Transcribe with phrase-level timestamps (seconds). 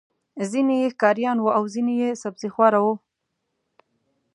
[0.51, 2.93] ځینې یې ښکاریان وو او ځینې یې سبزيخواره وو.